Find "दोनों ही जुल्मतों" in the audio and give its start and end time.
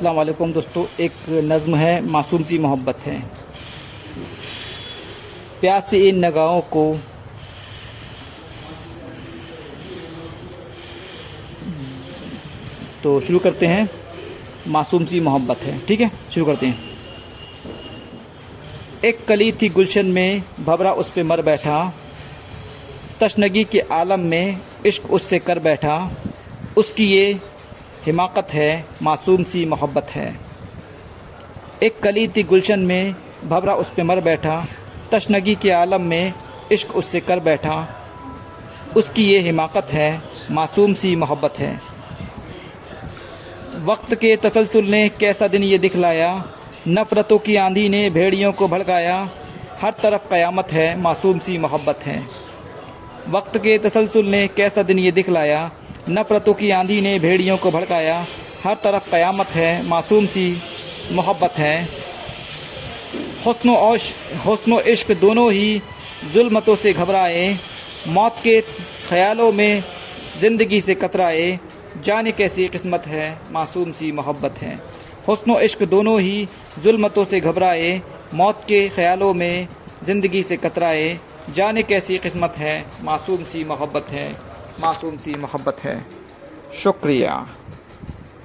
65.12-66.76, 75.84-77.24